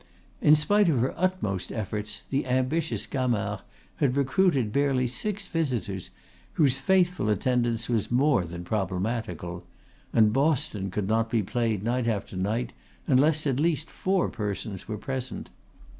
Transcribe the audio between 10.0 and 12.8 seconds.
and boston could not be played night after night